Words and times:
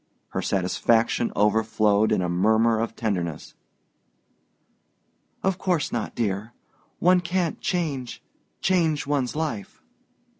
Her 0.29 0.41
satisfaction 0.41 1.31
overflowed 1.35 2.11
in 2.11 2.23
a 2.23 2.27
murmur 2.27 2.79
of 2.79 2.95
tenderness. 2.95 3.53
"Of 5.43 5.59
course 5.59 5.91
not, 5.91 6.15
dear. 6.15 6.53
One 6.97 7.19
can't 7.19 7.61
change 7.61 8.23
change 8.61 9.05
one's 9.05 9.35
life...." 9.35 9.79